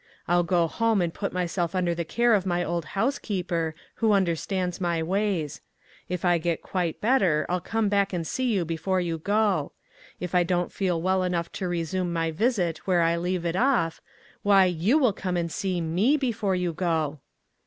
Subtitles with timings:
[0.27, 4.81] I'll go home and put myself under the care of my old housekeeper, who understands
[4.81, 5.61] my ways.
[6.09, 9.73] If I get quite better, I'll come back and see you before you go.
[10.19, 14.01] If I don't feel well enough to resume my visit where I leave it off,
[14.41, 17.19] why you will come and see me before you go.